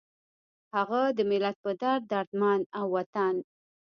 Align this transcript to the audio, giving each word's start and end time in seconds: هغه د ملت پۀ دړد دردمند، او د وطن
هغه 0.75 1.01
د 1.17 1.19
ملت 1.29 1.55
پۀ 1.63 1.71
دړد 1.81 2.01
دردمند، 2.11 2.63
او 2.79 2.85
د 2.89 2.93
وطن 2.95 3.35